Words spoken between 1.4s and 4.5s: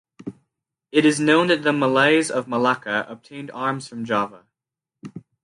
that the Malays of Malacca obtained arms from Java.